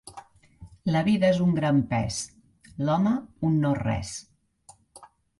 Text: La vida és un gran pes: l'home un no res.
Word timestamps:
La 0.93 1.01
vida 1.07 1.27
és 1.33 1.41
un 1.47 1.51
gran 1.57 1.81
pes: 1.91 2.17
l'home 2.87 3.11
un 3.49 3.59
no 3.65 3.75
res. 3.81 4.15